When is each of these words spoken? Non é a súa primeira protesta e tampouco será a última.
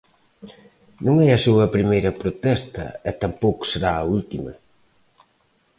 Non 1.05 1.15
é 1.27 1.29
a 1.33 1.43
súa 1.45 1.71
primeira 1.75 2.11
protesta 2.21 2.85
e 3.09 3.11
tampouco 3.21 3.63
será 3.71 3.91
a 3.97 4.07
última. 4.17 4.53